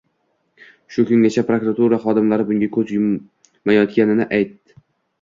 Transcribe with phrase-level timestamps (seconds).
[0.95, 4.79] Shu kungacha prokuratura xodimlari bunga koʻz yumayotganini aytd.